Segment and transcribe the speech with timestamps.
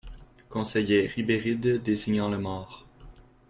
[0.49, 2.87] Conseillait Ribéride, désignant le mort.